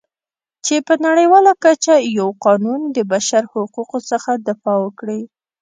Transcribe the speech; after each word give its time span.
چې 0.65 0.75
په 0.87 0.93
نړیواله 1.05 1.51
کچه 1.63 1.93
یو 2.19 2.29
قانون 2.45 2.81
د 2.95 2.97
بشرحقوقو 3.11 3.97
څخه 4.11 4.31
دفاع 4.47 4.77
وکړي. 4.81 5.21